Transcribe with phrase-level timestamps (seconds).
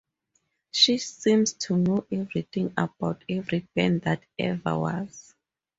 [0.71, 5.35] She seems to know everything about every band that ever was.